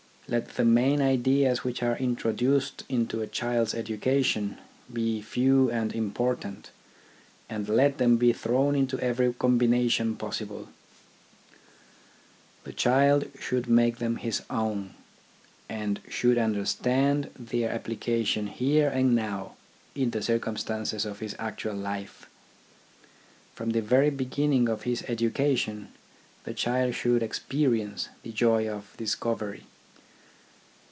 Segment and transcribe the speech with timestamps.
[0.27, 4.59] Let the main ideas which are intro duced into a child's education
[4.93, 6.69] be few and im portant,
[7.49, 10.69] and let them be thrown into every combination possible.
[12.63, 14.93] The child should make them his own,
[15.67, 19.55] and should understand their application here and now
[19.95, 22.29] in the circumstances of his actual life.
[23.53, 25.89] From the very beginning of his education,
[26.45, 29.65] the child should experience the joy of discovery.